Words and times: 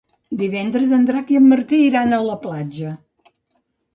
Divendres 0.41 0.93
en 0.97 1.03
Drac 1.09 1.29
i 1.33 1.37
en 1.41 1.49
Martí 1.51 1.81
iran 1.89 2.17
a 2.17 2.21
la 2.29 2.39
platja. 2.47 2.95